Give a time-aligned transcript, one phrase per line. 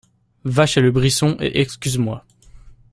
[0.45, 2.25] Va chez le Brison et excuse-moi.